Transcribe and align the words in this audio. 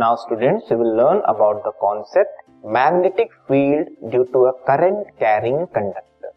Now 0.00 0.14
students, 0.14 0.70
we 0.70 0.76
will 0.76 0.94
learn 0.96 1.22
about 1.24 1.64
the 1.64 1.72
concept 1.80 2.42
magnetic 2.62 3.30
field 3.48 3.88
due 4.12 4.26
to 4.32 4.42
a 4.46 4.52
current 4.68 5.08
carrying 5.22 5.66
conductor. 5.76 6.30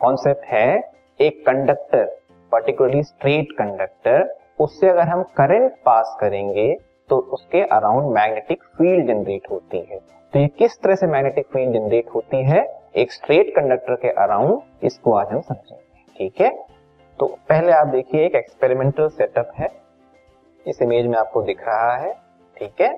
Concept 0.00 0.44
है 0.44 0.92
एक 1.20 1.40
conductor 1.46 2.04
particularly 2.52 3.02
straight 3.02 3.52
conductor 3.58 4.28
उससे 4.60 4.88
अगर 4.88 5.08
हम 5.08 5.22
current 5.36 5.80
pass 5.86 6.16
करेंगे 6.20 6.68
तो 7.10 7.18
उसके 7.38 7.62
अराउंड 7.78 8.12
मैग्नेटिक 8.14 8.62
फ़ील्ड 8.78 9.06
जनरेट 9.06 9.50
होती 9.50 9.78
है। 9.90 9.98
तो 9.98 10.38
ये 10.38 10.46
किस 10.58 10.80
तरह 10.82 10.94
से 10.94 11.06
मैग्नेटिक 11.06 11.46
फ़ील्ड 11.52 11.74
जनरेट 11.74 12.14
होती 12.14 12.44
है? 12.44 12.64
एक 12.96 13.12
स्ट्रेट 13.12 13.54
कंडक्टर 13.56 13.94
के 13.96 14.10
अराउंड 14.22 14.84
इसको 14.86 15.14
आज 15.14 15.32
हम 15.32 15.40
समझेंगे 15.40 16.04
ठीक 16.18 16.40
है? 16.40 16.56
तो 17.18 17.36
पहले 17.48 17.72
आप 17.72 17.86
देखिए 17.86 18.26
एक 18.26 18.34
एक्सपेरिमेंटल 18.34 19.08
सेटअप 19.08 19.52
है। 19.58 19.68
इस 20.66 20.82
इमेज 20.82 21.06
में 21.06 21.18
आपको 21.18 21.42
दिख 21.42 21.68
रहा 21.68 21.94
है। 21.96 22.18
ठीक 22.60 22.80
है? 22.80 22.92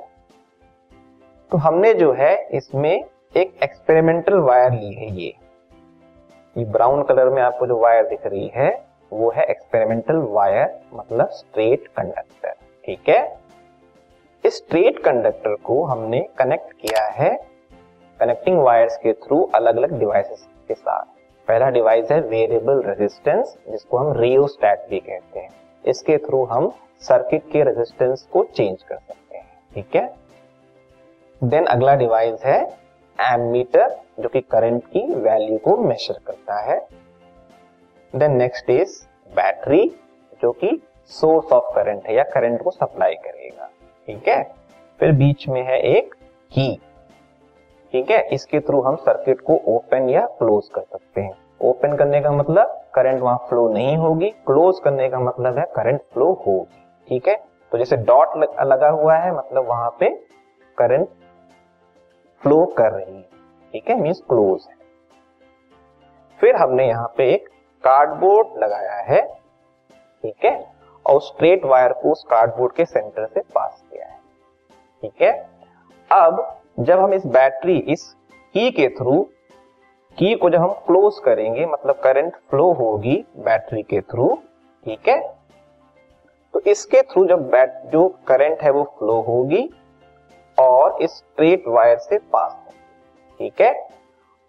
तो 1.52 1.58
हमने 1.58 1.94
जो 1.94 2.12
है, 2.12 2.48
इसमें 2.48 3.04
एक 3.36 3.58
एक्सपेरिमेंटल 3.62 4.34
वायर 4.34 4.72
ली 4.72 4.92
है 4.94 5.10
ये। 5.10 5.34
ये 6.56 6.64
ब्राउन 6.64 7.02
कलर 7.02 7.28
में 7.28 7.42
आपको 7.42 7.66
जो 7.66 7.78
वायर 7.78 8.08
दिख 8.08 8.26
रही 8.26 8.50
है, 8.54 8.70
वो 9.12 9.30
है 9.30 9.44
एक्सपेरिमेंटल 9.44 10.16
वायर 10.16 10.80
मतलब 10.94 11.28
स्ट्रेट 11.28 11.86
कंडक्टर 11.88 12.54
ठीक 12.84 13.08
है? 13.08 13.38
इस 14.44 14.56
स्ट्रेट 14.56 14.98
कंडक्टर 14.98 15.54
को 15.54 15.84
हमने 15.84 16.20
कनेक्ट 16.38 16.72
किया 16.72 17.04
है 17.08 17.30
कनेक्टिंग 18.20 18.58
वायर्स 18.58 18.96
के 18.96 19.12
थ्रू 19.12 19.42
अलग 19.54 19.76
अलग 19.76 19.98
डिवाइसेस 19.98 20.46
के 20.68 20.74
साथ। 20.74 21.04
पहला 21.48 21.70
डिवाइस 21.70 22.10
है 22.10 22.20
वेरिएबल 22.20 22.82
रेजिस्टेंस 22.82 23.56
जिसको 23.70 23.98
हम 23.98 24.12
रियोस्टैट 24.12 24.86
भी 24.90 25.00
कहते 25.00 25.40
हैं। 25.40 25.50
इसके 25.84 26.18
थ्रू 26.18 26.44
हम 26.44 26.72
सर्किट 27.00 27.50
के 27.52 27.62
रेजिस्टेंस 27.64 28.28
को 28.32 28.44
चेंज 28.44 28.82
कर 28.82 28.96
सकते 28.96 29.12
हैं। 29.14 29.21
ठीक 29.74 29.96
है? 29.96 30.14
देन 31.44 31.66
अगला 31.66 31.94
डिवाइस 31.94 32.44
है 32.44 32.60
एमीटर 33.18 33.96
जो 34.20 34.28
कि 34.28 34.40
करंट 34.40 34.84
की 34.84 35.14
वैल्यू 35.14 35.58
को 35.58 35.76
मेजर 35.76 36.18
करता 36.26 36.60
है। 36.60 36.88
देन 38.16 38.36
नेक्स्ट 38.36 38.70
इज़ 38.70 39.02
बैटरी 39.34 39.88
जो 40.42 40.52
कि 40.52 40.82
सोर्स 41.06 41.52
ऑफ़ 41.52 41.74
करंट 41.74 42.06
है 42.06 42.14
या 42.14 42.22
करंट 42.22 42.62
को 42.62 42.70
सप्लाई 42.70 43.14
करेगा। 43.14 43.70
ठीक 44.06 44.28
है? 44.28 44.42
फिर 45.00 45.12
बीच 45.12 45.48
में 45.48 45.62
है 45.62 45.80
एक 45.80 46.14
की 46.52 46.80
ठीक 47.92 48.10
है? 48.10 48.28
इसके 48.28 48.60
थ्रू 48.60 48.80
हम 48.80 48.96
सर्किट 48.96 49.40
को 49.40 49.60
ओपन 49.68 50.08
या 50.10 50.26
क्लोज 50.26 50.68
कर 50.74 50.82
सकते 50.82 51.20
हैं। 51.20 51.32
ओपन 51.60 51.96
करने 51.96 52.20
का 52.20 52.30
मतलब 52.32 52.84
करंट 52.94 53.20
वहाँ 53.20 53.36
फ्लो 53.36 53.68
नहीं 53.68 53.96
होगी 53.96 54.30
क्लोज 54.30 54.80
करने 54.84 55.08
का 55.08 55.18
मतलब 55.20 55.58
है 55.58 55.64
करंट 55.64 56.00
फ्लो 56.12 56.32
होगी। 56.46 56.84
ठीक 57.08 57.28
है? 57.28 57.51
तो 57.72 57.78
जैसे 57.78 57.96
डॉट 57.98 58.36
लगा 58.62 58.88
हुआ 58.90 59.16
है 59.16 59.32
मतलब 59.34 59.66
वहाँ 59.68 59.90
पे 60.00 60.08
करंट 60.78 61.08
फ्लो 62.42 62.64
कर 62.78 62.92
रही 62.92 63.14
है। 63.16 63.22
ठीक 63.72 63.88
है 63.90 64.00
मीन्स 64.00 64.20
क्लोज 64.28 64.66
है। 64.68 64.76
फिर 66.40 66.56
हमने 66.56 66.86
यहाँ 66.88 67.12
पे 67.16 67.32
एक 67.32 67.48
कार्डबोर्ड 67.84 68.62
लगाया 68.62 69.00
है। 69.02 69.20
ठीक 70.24 70.44
है, 70.44 70.54
और 71.06 71.20
स्ट्रेट 71.20 71.64
वायर 71.64 71.92
को 71.92 72.12
उस 72.12 72.24
कार्डबोर्ड 72.30 72.72
के 72.72 72.84
सेंटर 72.84 73.26
से 73.26 73.40
पास 73.54 73.82
किया 73.82 74.06
है। 74.06 74.18
ठीक 75.02 75.22
है, 75.22 75.32
अब 76.10 76.58
जब 76.80 76.98
हम 76.98 77.14
इस 77.14 77.26
बैटरी 77.28 77.78
इस 77.78 78.04
की 78.54 78.70
के 78.70 78.88
थ्रू 78.90 79.22
की 80.18 80.34
को 80.34 80.50
जब 80.50 80.60
हम 80.60 80.72
क्लोज 80.86 81.18
करेंगे 81.24 81.66
मतलब 81.66 82.00
करंट 82.04 82.36
फ्लो 82.50 82.72
होगी 82.74 83.16
बैटरी 83.38 83.82
के 83.82 84.00
थ्रू 84.02 84.34
ठीक 84.86 85.08
है 85.08 85.20
तो 86.54 86.60
इसके 86.66 87.00
थ्रू 87.02 87.24
जब 87.26 87.48
बैट 87.50 87.80
जो 87.92 88.08
करंट 88.28 88.62
है 88.62 88.70
वो 88.70 88.82
फ्लो 88.98 89.20
होगी 89.22 89.68
और 90.58 91.02
इस 91.02 91.10
स्ट्रेट 91.10 91.64
वायर 91.68 91.96
से 91.98 92.18
पास 92.18 92.52
होगी। 92.52 93.38
ठीक 93.38 93.60
है? 93.60 93.72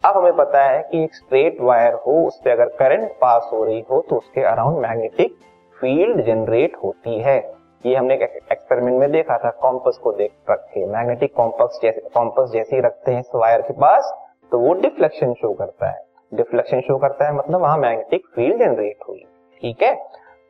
अब 0.04 0.18
हमें 0.18 0.36
पता 0.36 0.64
है 0.64 0.82
कि 0.84 1.04
एक 1.04 1.16
स्ट्रेट 1.16 1.62
वायर 1.62 1.94
हो, 1.96 2.26
उस 2.28 2.40
पर 2.40 2.52
अगर 2.52 2.70
करंट 2.80 3.12
पास 3.22 3.50
हो 3.54 3.64
रही 3.64 3.84
हो 3.92 4.02
तो 4.10 4.16
उसके 4.16 4.42
अराउंड 4.44 4.78
मैग्नेटिक 4.78 5.36
फ़ील्ड 5.76 6.22
जनरेट 6.26 6.76
होती 6.84 7.20
है। 7.22 7.38
ये 7.86 7.96
हमने 7.96 8.14
एक 8.16 8.22
एक्सपेरिमेंट 8.52 9.00
में 9.00 9.12
देखा 9.12 9.38
था 9.38 9.50
कॉम्पस 9.62 10.00
को 10.04 10.12
देख 10.12 10.32
रखे। 10.50 10.86
मैग्नेटिक 10.86 11.34
कॉम्पस 11.36 11.80
जैसे 11.84 12.02
कॉम्पस 12.14 12.52
जैसे 12.52 12.76
ही 12.76 12.82
रखते 12.82 13.12
हैं 13.12 13.20
इस 13.20 13.32
वायर 13.36 13.62
के 13.62 13.74
पास 13.74 14.14
तो 14.52 14.60
वो 14.60 14.74
डिफ्लेक्शन 14.74 15.34
शो 15.34 15.54
करता 15.54 15.90
है। 15.90 16.02
डिफ्लेक्शन 16.32 16.82
शो 16.82 16.98
करता 16.98 17.26
है 17.26 17.36
मतलब 17.36 17.62
वहाँ 17.62 17.78
मैग्नेटिक 17.78 18.26
फ़ील्ड 18.36 18.60
जनरेट 18.60 19.08
हुई। 19.10 19.26
ठीक 19.64 19.84
है? 19.84 19.94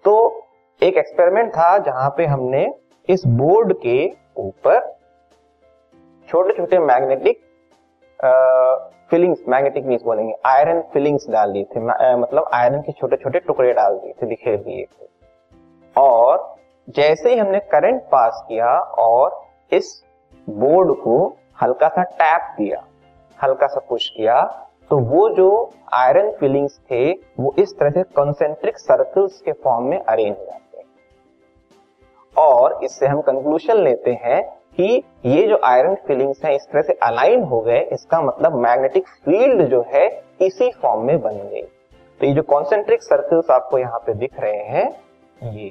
तो 0.06 0.46
एक 0.84 0.98
एक्सपेरिमेंट 0.98 1.52
था 1.52 1.78
जहाँ 1.78 2.10
पे 2.18 2.26
हमने 2.26 2.66
इस 3.10 3.22
बोर्ड 3.26 3.74
के 3.74 3.98
ऊपर 4.38 4.80
छोटे 6.30 6.54
छोटे 6.54 6.80
मैग्नेटिक 6.80 7.40
फिलिंग्स 9.10 9.44
मैग्नेटिक 9.50 9.86
मीन्स 9.86 10.04
बोलेंगे 10.04 10.34
आयरन 10.46 10.82
फिलिंग्स 10.94 11.30
डाल 11.30 11.52
दिए 11.54 11.64
थे 11.64 11.80
मतलब 12.16 12.50
आयरन 12.54 12.82
के 12.82 12.92
छोटे 12.92 13.16
छोटे 13.16 13.40
टुकड़े 13.40 13.74
डाल 13.74 13.98
दिए 13.98 14.14
थे 14.22 14.28
बिखेर 14.28 14.58
दिए 14.58 14.84
थे। 14.84 15.08
और 15.96 16.56
जैसे 16.90 17.34
ही 17.34 17.38
हमने 17.40 17.60
करंट 17.60 18.02
पास 18.02 18.44
किया 18.48 18.78
और 19.08 19.42
इस 19.72 20.04
बोर्ड 20.50 20.94
को 20.96 21.38
हल्का 21.62 21.88
सा 21.88 22.04
टैप 22.04 22.56
दिया 22.58 22.84
हल्का 23.44 23.68
सा 23.68 23.80
पुश 23.90 24.10
किया 24.10 24.42
तो 24.90 24.98
वो 25.00 25.30
जो 25.30 25.72
आयरन 25.94 26.32
फिलिंग्स 26.32 26.80
थे, 26.92 27.12
वो 27.12 27.54
इस 27.58 27.78
तरह 27.80 27.90
से 27.90 28.04
कॉन्सेंट्रिक 28.04 28.78
सर्कल्स 28.78 29.42
के 29.42 29.52
फॉर्म 29.52 29.86
में 29.86 29.98
अरेंज 30.00 30.38
हो 30.40 30.46
जाते 30.46 30.63
और 32.38 32.80
इससे 32.84 33.08
हम 33.08 33.22
कंक्लूजन 33.22 33.78
लेते 33.78 34.12
हैं 34.12 34.44
कि 34.78 35.04
ये 35.26 35.48
जो 35.48 35.60
आयरन 35.64 35.96
फिलिंग्स 35.96 36.46
हैं, 36.46 36.56
इस 36.56 36.62
तरह 36.62 36.82
से 36.82 36.94
अलाइन 36.94 37.44
हो 37.44 37.62
गए, 37.62 37.80
इसका 37.80 38.22
मतलब 38.22 38.56
मैग्नेटिक 38.56 39.08
फ़ील्ड 39.08 39.62
जो 39.62 39.86
है, 39.88 40.24
इसी 40.42 40.72
फॉर्म 40.72 41.02
में 41.02 41.22
बन 41.22 41.32
गई। 41.32 41.62
तो 42.20 42.26
ये 42.26 42.34
जो 42.34 42.42
कॉन्सेंट्रिक 42.42 43.04
सर्कल्स 43.04 43.52
आपको 43.52 43.78
यहाँ 43.78 44.00
पे 44.00 44.14
दिख 44.14 44.40
रहे 44.40 44.64
हैं, 44.64 44.90
ये, 45.44 45.70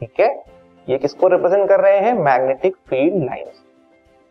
ठीक 0.00 0.20
है? 0.20 0.44
ये 0.88 0.98
किसको 0.98 1.28
रिप्रेजेंट 1.28 1.68
कर 1.68 1.80
रहे 1.80 1.98
हैं? 1.98 2.12
मैग्नेटिक 2.12 2.76
फ़ील्ड 2.76 3.24
लाइंस 3.24 3.64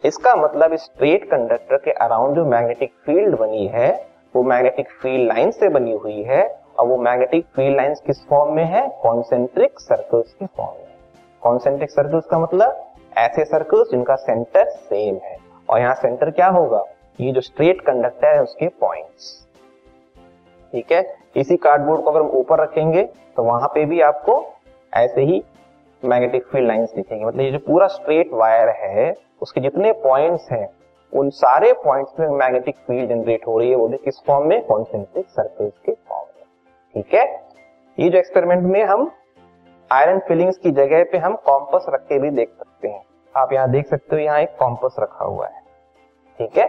इसका 0.03 0.35
मतलब 0.35 0.75
स्ट्रेट 0.75 1.23
कंडक्टर 1.23 1.77
के 1.77 1.91
अराउंड 1.91 2.35
जो 2.35 2.45
मैग्नेटिक 2.45 2.91
फ़ील्ड 3.05 3.37
बनी 3.37 3.67
है, 3.67 4.07
वो 4.35 4.43
मैग्नेटिक 4.43 4.87
फ़ील्ड 5.01 5.27
लाइन 5.27 5.51
से 5.51 5.69
बनी 5.69 5.91
हुई 5.91 6.23
है, 6.23 6.61
और 6.79 6.87
वो 6.87 6.97
मैग्नेटिक 6.97 7.45
फ़ील्ड 7.45 7.77
लाइंस 7.77 8.01
किस 8.07 8.25
फॉर्म 8.27 8.53
में 8.53 8.65
है? 8.65 8.87
कॉन्सेंट्रिक 9.03 9.79
सर्कल्स 9.79 10.33
के 10.33 10.45
फॉर्म 10.45 10.71
में। 10.71 10.86
कॉन्सेंट्रिक 11.43 11.91
सर्कल्स 11.91 12.25
का 12.25 12.39
मतलब 12.39 12.83
ऐसे 13.17 13.45
सर्कल्स 13.45 13.89
जिनका 13.91 14.15
सेंटर 14.15 14.69
सेम 14.69 15.15
है। 15.23 15.37
और 15.69 15.79
यहाँ 15.79 15.95
सेंटर 15.95 16.31
क्या 16.31 16.47
होगा? 16.47 16.83
ये 17.19 17.31
जो 17.31 17.41
स्ट्रेट 17.41 17.81
कंडक्टर 17.81 18.27
है 18.27 18.41
उसके 18.43 18.67
पॉइंट्स। 18.67 19.47
ठीक 20.71 20.91
है? 20.91 21.15
इसी 21.35 21.57
कार्डबोर्ड 21.57 22.01
को 22.01 22.11
अगर 22.11 22.19
हम 22.19 22.29
ऊपर 22.29 22.59
रखेंगे 22.59 23.03
तो 23.35 23.43
वहाँ 23.43 23.67
पे 23.67 23.85
भी 23.85 24.01
आपको 24.01 24.43
ऐसे 24.93 25.21
ही 25.21 25.43
मैग्नेटिक 26.05 26.45
फ़ील्ड 26.47 26.67
लाइंस 26.67 26.93
दिखेंगे। 26.95 27.25
मतलब 27.25 27.41
ये 27.41 27.51
जो 27.51 27.59
पूरा 27.59 27.87
स्ट्रेट 27.87 28.33
वायर 28.33 28.69
है, 28.69 29.15
उसके 29.41 29.61
जितने 29.61 29.91
पॉइंट्स 29.93 30.51
हैं, 30.51 30.69
उन 31.13 31.29
सारे 31.29 31.73
पॉइंट्स 31.73 32.19
में 32.19 32.27
मैग्नेटिक 32.27 32.75
फ़ील्ड 32.77 33.09
जनरेट 33.09 33.47
हो 33.47 33.57
रही 33.59 33.69
है। 33.69 33.75
वो 33.75 33.87
भी 33.87 33.97
किस 33.97 34.19
फॉर्म 34.27 34.47
में? 34.47 34.65
कॉन्सेंट्रिक 34.65 35.29
सर्कल्स 35.29 35.73
के 35.85 35.91
फॉर्म 35.91 36.25
में। 36.37 36.45
ठीक 36.93 37.13
है? 37.13 37.25
ये 37.99 38.09
जो 38.09 38.17
एक्सपेरिमेंट 38.17 38.63
में 38.63 38.83
हम 38.83 39.11
आयरन 39.91 40.19
फिलिंग्स 40.19 40.57
की 40.57 40.71
जगह 40.71 41.03
पे 41.03 41.17
हम 41.17 41.35
कॉम्पस 41.45 41.85
रख 41.89 42.01
के 42.01 42.17
भी 42.19 42.29
देख 42.29 42.49
सकते 42.49 42.87
हैं। 42.87 43.01
आप 43.35 43.53
यहाँ 43.53 43.69
देख 43.71 43.87
सकते 43.87 44.15
हो 44.15 44.21
यहाँ 44.21 44.39
एक 44.39 44.55
कॉम्पस 44.59 44.95
रखा 44.99 45.25
हुआ 45.25 45.47
है। 45.47 45.61
ठीक 46.39 46.57
है? 46.57 46.65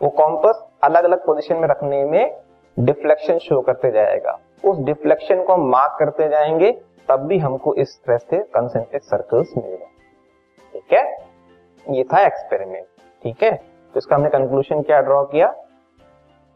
वो 0.00 0.08
कॉम्पस 0.10 0.64
अलग 0.84 1.04
अलग 1.04 1.24
पोजिशन 1.26 1.56
में 1.56 1.68
रखने 1.68 2.04
में 2.04 2.36
डिफ्लेक्शन 2.76 3.38
शो 3.38 3.60
करते 3.60 3.90
जाएगा। 3.90 4.38
उस 4.64 4.78
डिफ्लेक्शन 4.78 5.42
को 5.44 5.52
हम 5.52 5.68
मार्क 5.70 5.96
करते 5.98 6.28
जाएँगे, 6.28 6.72
तब 7.08 7.26
भी 7.26 7.38
हमको 7.38 7.74
इस 7.74 7.96
तरह 7.98 8.18
से 8.18 8.38
कंसेंट्रिक 8.54 9.02
सर्कल्स 9.02 9.56
मिलेगा 9.56 9.86
ठीक 10.72 10.92
है? 10.92 11.04
ये 11.86 12.04
था 12.04 12.24
एक्सपेरिमेंट 12.26 12.84
ठीक 13.22 13.42
है? 13.42 13.52
तो 13.94 13.98
इसका 13.98 14.16
हमने 14.16 14.28
कंक्लूजन 14.30 14.82
क्या 14.82 15.00
ड्रॉ 15.00 15.24
किया? 15.24 15.54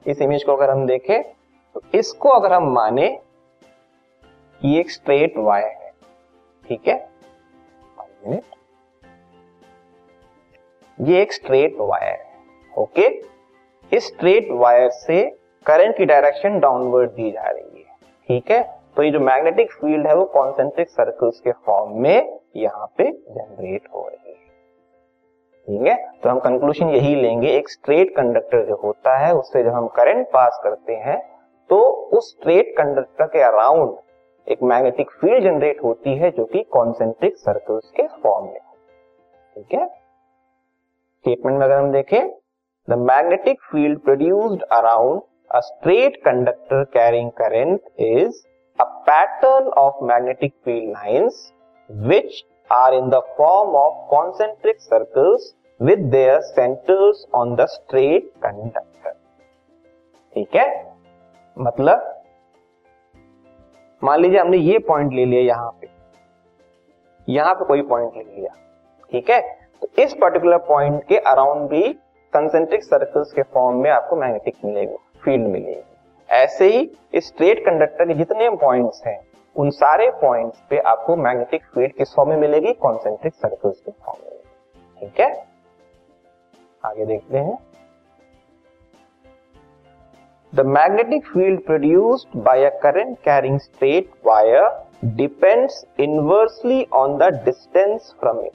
इस 0.07 0.21
इमेज 0.23 0.45
को 0.45 0.57
अगर 0.57 0.71
हम 0.71 0.87
देखें 0.87 1.23
तो 1.77 1.81
इसको 1.95 2.29
अगर 2.29 2.53
हम 2.53 2.69
माने, 2.73 3.07
ये 4.63 4.81
एक 4.81 4.91
स्ट्रेट 4.91 5.35
वायर 5.39 5.67
है। 5.67 5.84
ठीक 6.69 6.89
है? 6.89 7.03
ये 10.99 11.21
एक 11.23 11.33
स्ट्रेट 11.33 11.77
वायर 11.81 12.13
है 12.13 12.73
ओके 12.73 13.07
इस 13.93 14.07
स्ट्रेट 14.07 14.49
वायर 14.53 14.89
से 14.91 15.23
करंट 15.67 15.97
की 15.97 16.05
डायरेक्शन 16.05 16.59
डाउनवर्ड 16.61 17.11
दी 17.11 17.31
जा 17.31 17.43
रही 17.43 17.79
है, 17.79 17.97
ठीक 18.29 18.51
है? 18.51 18.63
तो 18.97 19.03
ये 19.03 19.11
जो 19.11 19.21
मैग्नेटिक 19.21 19.73
फ़ील्ड 19.73 20.07
है, 20.07 20.15
वो 20.15 20.25
कॉन्सेंट्रिक 20.35 20.89
सर्कल्स 20.91 21.41
के 21.41 21.53
फॉर्म 21.67 22.01
में 22.03 22.39
यहाँ 22.57 22.87
पे 22.99 23.11
जनरेट 23.11 23.89
हो 23.95 24.07
रही 24.09 24.33
है, 24.33 24.37
ठीक 25.67 25.87
है? 25.89 25.97
तो 26.23 26.29
हम 26.29 26.39
कंक्लूजन 26.41 26.89
यही 26.91 27.15
लेंगे, 27.15 27.51
एक 27.51 27.69
स्ट्रेट 27.71 28.15
कंडक्टर 28.17 28.65
जो 28.67 28.81
होता 28.85 29.17
है, 29.19 29.33
उससे 29.35 29.63
जब 29.63 29.75
हम 29.75 29.87
करंट 29.97 30.27
पास 30.33 30.61
करते 30.65 30.95
हैं 30.97 31.19
तो 31.71 31.79
उस 32.13 32.31
स्ट्रेट 32.31 32.75
कंडक्टर 32.79 33.27
के 33.27 33.43
अराउंड 33.43 33.97
एक 34.47 34.63
मैग्नेटिक 34.63 35.11
फ़ील्ड 35.11 35.45
जनरेट 35.45 35.83
होती 35.85 36.15
है 36.19 36.31
जो 36.31 36.45
कि 36.45 36.63
कॉन्सेंट्रिक 36.73 37.37
सर्कल्स 37.37 37.91
के 37.97 38.07
फॉर्म 38.23 38.47
में 38.47 38.59
ठीक 39.57 39.75
है? 39.75 39.87
स्टेटमेंट 39.87 41.59
में 41.59 41.65
अगर 41.67 41.77
हम 41.77 41.93
देखें 41.93 42.29
the 42.89 42.99
magnetic 43.01 43.61
field 43.63 43.99
produced 43.99 44.63
around 44.73 45.21
a 45.51 45.61
straight 45.61 46.17
conductor 46.25 46.85
carrying 46.95 47.31
current 47.31 47.81
is 48.01 48.43
a 48.79 48.85
pattern 49.09 49.69
of 49.79 50.05
magnetic 50.05 50.55
field 50.65 50.91
lines 50.91 51.53
which 51.91 52.43
are 52.71 52.95
in 52.95 53.09
the 53.11 53.21
form 53.39 53.77
of 53.77 54.09
concentric 54.11 54.81
circles 54.81 55.53
with 55.81 55.99
their 56.11 56.41
centres 56.41 57.27
on 57.35 57.55
the 57.57 57.67
straight 57.69 58.31
conductor 58.43 59.13
ठीक 60.33 60.55
है? 60.57 60.69
मतलब 61.57 62.14
मान 64.05 64.21
लीजिए 64.21 64.39
हमने 64.39 64.57
ये 64.57 64.79
point 64.79 65.13
ले 65.13 65.25
लिया 65.25 65.43
यहाँ 65.43 65.71
पे। 65.81 65.89
यहाँ 67.29 67.55
पे 67.55 67.65
कोई 67.65 67.83
पॉइंट 67.83 68.13
ले 68.17 68.23
लिया। 68.23 68.55
ठीक 69.11 69.31
है? 69.31 69.41
तो 69.83 70.03
इस 70.03 70.15
पर्टिकुलर 70.15 70.59
पॉइंट 70.59 71.05
के 71.05 71.19
अराउंड 71.19 71.69
भी 71.69 71.93
कंसेंट्रिक 72.33 72.85
सर्कल्स 72.85 73.33
के 73.33 73.43
फॉर्म 73.43 73.77
में 73.77 73.91
आपको 73.91 74.17
मैग्नेटिक 74.17 74.55
मिलेगा 74.65 74.97
फ़ील्ड 75.25 75.47
मिलेगी। 75.47 75.83
ऐसे 76.31 76.69
ही 76.69 76.91
स्ट्रेट 77.17 77.61
कंडक्टर 77.61 78.09
के 78.09 78.15
जितने 78.15 78.51
पॉइंट्स 78.51 79.03
हैं, 79.07 79.21
उन 79.57 79.71
सारे 79.71 80.11
पॉइंट्स 80.11 80.63
पे 80.71 80.79
आपको 80.79 81.17
मैग्नेटिक 81.17 81.63
फ़ील्ड 81.65 81.93
किस 81.93 82.15
फॉर्म 82.15 82.31
में 82.31 82.37
मिलेगी? 82.37 82.73
कॉन्सेंट्रिक 82.73 83.35
सर्कल्स 83.35 83.81
के 83.81 83.91
फॉर्म 83.91 84.21
में। 84.25 84.41
ठीक 85.01 85.21
है? 85.21 85.47
आगे 86.85 87.07
देखते 87.07 87.39
हैं। 87.39 87.59
The 90.55 90.61
magnetic 90.61 91.27
field 91.27 91.61
produced 91.61 92.37
by 92.39 92.65
a 92.65 92.69
current 92.79 93.17
carrying 93.19 93.59
straight 93.61 94.11
wire 94.27 94.69
depends 95.05 95.85
inversely 96.01 96.87
on 96.93 97.17
the 97.19 97.23
distance 97.45 98.15
from 98.21 98.41
it 98.41 98.53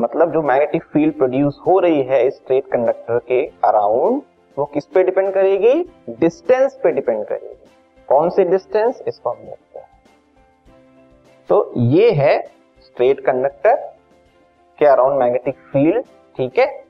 मतलब 0.00 0.32
जो 0.32 0.42
मैग्नेटिक 0.42 0.84
फ़ील्ड 0.84 1.14
प्रोड्यूस 1.14 1.58
हो 1.66 1.78
रही 1.78 2.02
है 2.02 2.30
स्ट्रेट 2.30 2.66
कंडक्टर 2.66 3.18
के 3.18 3.42
अराउंड 3.64 4.22
वो 4.58 4.64
किस 4.64 4.86
पे 4.86 5.02
डिपेंड 5.02 5.32
करेगी? 5.34 5.74
डिस्टेंस 6.10 6.78
पे 6.82 6.92
डिपेंड 6.92 7.24
करेगी। 7.26 7.68
कौन 8.08 8.30
सी 8.30 8.44
डिस्टेंस 8.44 9.02
इसको 9.08 9.30
हम 9.30 9.36
देखते 9.36 9.78
हैं। 9.78 9.88
तो 11.48 11.72
ये 11.76 12.10
है 12.10 12.40
स्ट्रेट 12.80 13.20
कंडक्टर 13.20 13.74
के 14.78 14.86
अराउंड 14.86 15.18
मैग्नेटिक 15.18 15.54
फ़ील्ड 15.72 16.04
ठीक 16.36 16.58
है? 16.58 16.85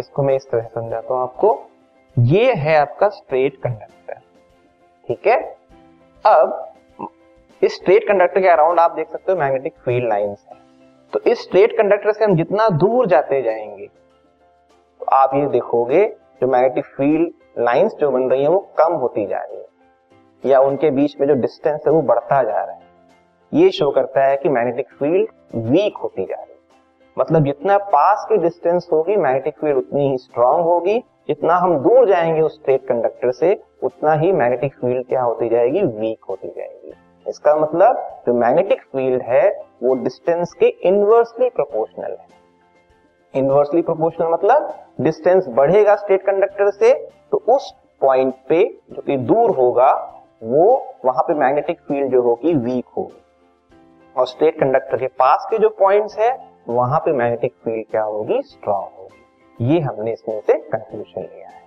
इसको 0.00 0.22
मैं 0.22 0.34
इस 0.36 0.50
तरह 0.50 0.62
समझाता 0.64 1.14
हूँ 1.14 1.22
आपको? 1.22 1.58
ये 2.16 2.52
है 2.54 2.76
आपका 2.76 3.08
स्ट्रेट 3.08 3.56
कंडक्टर 3.56 4.14
ठीक 5.08 5.26
है? 5.26 5.40
अब, 6.24 6.66
इस 7.62 7.74
स्ट्रेट 7.74 8.04
कंडक्टर 8.04 8.40
के 8.40 8.48
अराउंड 8.48 8.80
आप 8.80 8.90
देख 8.90 9.08
सकते 9.08 9.32
हो 9.32 9.38
मैग्नेटिक 9.38 9.74
फ़ील्ड 9.84 10.08
लाइंस 10.08 10.46
है। 10.50 10.56
तो 11.12 11.20
इस 11.20 11.42
स्ट्रेट 11.42 11.72
कंडक्टर 11.72 12.12
से 12.12 12.24
हम 12.24 12.36
जितना 12.36 12.68
दूर 12.68 13.06
जाते 13.06 13.42
जाएँगे 13.42 13.86
तो 13.86 15.06
आप 15.06 15.34
ये 15.34 15.46
देखोगे, 15.46 16.04
जो 16.40 16.46
मैग्नेटिक 16.46 16.84
फ़ील्ड 16.84 17.32
लाइंस 17.58 17.94
जो 17.94 18.10
बन 18.10 18.30
रही 18.30 18.42
है, 18.42 18.48
वो 18.48 18.58
कम 18.78 18.92
होती 18.92 19.26
जा 19.26 19.38
रही 19.38 19.56
है, 19.56 19.66
या 20.46 20.60
उनके 20.60 20.90
बीच 20.90 21.16
में 21.20 21.26
जो 21.28 21.34
डिस्टेंस 21.34 21.80
है, 21.86 21.92
वो 21.92 22.02
बढ़ता 22.02 22.42
जा 22.42 22.64
रहा 22.64 22.74
है। 22.74 22.82
ये 23.54 23.70
शो 23.70 23.90
करता 23.90 24.24
है 24.24 24.36
कि 24.36 24.48
मैग्नेटिक 24.48 24.88
फ़ील्ड 24.88 25.28
वीक 25.54 25.96
होती 25.96 26.24
जा 26.24 26.34
रही 26.34 26.49
है। 26.49 26.49
मतलब 27.20 27.44
जितना 27.44 27.78
पास 27.78 28.26
की 28.28 28.36
डिस्टेंस 28.36 28.88
होगी 28.92 29.16
मैग्नेटिक 29.16 29.58
फ़ील्ड 29.60 29.76
उतनी 29.76 30.10
ही 30.10 30.18
स्ट्रांग 30.18 30.60
होगी। 30.60 30.98
जितना 30.98 31.54
हम 31.54 31.78
दूर 31.78 32.08
जाएँगे 32.08 32.40
उस 32.40 32.60
स्ट्रेट 32.60 32.84
कंडक्टर 32.84 33.32
से, 33.32 33.62
उतना 33.82 34.12
ही 34.12 34.32
मैग्नेटिक 34.32 34.74
फ़ील्ड 34.74 35.06
क्या 35.06 35.22
होती 35.22 35.48
जाएगी? 35.48 35.82
वीक 35.82 36.24
होती 36.28 36.48
जाएगी। 36.48 36.92
इसका 37.28 37.56
मतलब 37.56 38.22
जो 38.26 38.34
मैग्नेटिक 38.34 38.82
फ़ील्ड 38.82 39.22
है, 39.22 39.64
वो 39.82 39.94
डिस्टेंस 39.94 40.52
के 40.52 40.66
इनवर्सली 40.66 41.50
प्रोपोर्शनल 41.50 42.16
है। 42.20 42.26
इनवर्सली 43.34 43.82
प्रोपोर्शनल 43.82 44.28
मतलब 44.28 44.74
डिस्टेंस 45.00 45.46
बढ़ेगा 45.48 45.96
स्टेट 45.96 46.22
कंडक्टर 46.22 46.70
से 46.70 46.94
तो 47.32 47.42
उस 47.48 47.74
पॉइंट 48.00 48.34
पे 48.48 48.78
जो 48.90 49.02
कि 49.02 49.16
दूर 49.16 49.50
होगा, 49.50 50.22
वो 50.42 50.94
वहाँ 51.04 51.22
पे 51.22 51.34
मैग्नेटिक 51.34 51.80
फ़ील्ड 51.80 52.12
जो 52.12 52.22
होगी 52.22 52.54
वीक 52.54 52.84
होगी। 52.96 53.22
और 54.16 54.26
स्टेट 54.26 54.60
कंडक्टर 54.60 54.96
के 54.96 55.06
पास 55.06 55.46
के 55.50 55.58
जो 55.58 55.68
पॉइंट्स 55.68 56.18
है 56.18 56.49
वहाँ 56.70 56.98
पे 56.98 57.12
मैग्नेटिक 57.12 57.52
फ़ील्ड 57.64 57.86
क्या 57.90 58.02
होगी? 58.02 58.42
स्ट्रांग 58.42 58.98
होगी। 58.98 59.74
ये 59.74 59.80
हमने 59.80 60.12
इसमें 60.12 60.40
से 60.40 60.58
कंक्लूजन 60.58 61.20
लिया 61.20 61.48
है। 61.48 61.58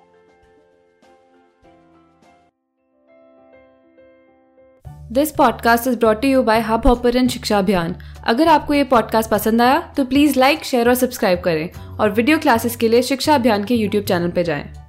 This 5.11 5.31
podcast 5.31 5.87
is 5.87 5.99
brought 5.99 6.25
you 6.25 6.43
by 6.43 6.59
hub 6.59 6.87
hopper 6.87 7.27
शिक्षा 7.27 7.59
अभियान 7.59 7.95
अगर 8.27 8.47
आपको 8.47 8.73
ये 8.73 8.83
पॉडकास्ट 8.83 9.31
पसंद 9.31 9.61
आया 9.61 9.93
तो 9.97 10.05
प्लीज़ 10.05 10.39
लाइक 10.39 10.63
शेयर 10.63 10.89
और 10.89 10.95
सब्सक्राइब 10.95 11.41
करें। 11.41 11.97
और 11.99 12.09
वीडियो 12.09 12.39
क्लासेस 12.39 12.75
के 12.75 12.87
लिए 12.87 13.01
शिक्षा 13.01 13.35
अभियान 13.35 13.63
के 13.63 13.75
यूट्यूब 13.75 14.03
चैनल 14.03 14.31
पर 14.31 14.41
जाएँ। 14.41 14.82